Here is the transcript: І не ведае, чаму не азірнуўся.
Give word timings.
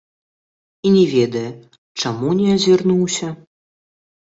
І 0.89 0.93
не 0.95 1.03
ведае, 1.11 1.43
чаму 2.05 2.33
не 2.41 2.49
азірнуўся. 2.57 3.33